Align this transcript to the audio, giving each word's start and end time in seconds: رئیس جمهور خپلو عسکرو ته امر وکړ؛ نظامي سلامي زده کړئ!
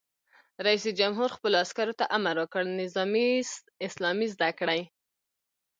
رئیس 0.65 0.85
جمهور 0.99 1.29
خپلو 1.37 1.55
عسکرو 1.63 1.97
ته 1.99 2.05
امر 2.17 2.35
وکړ؛ 2.39 2.63
نظامي 2.81 3.29
سلامي 3.93 4.27
زده 4.33 4.49
کړئ! 4.59 4.81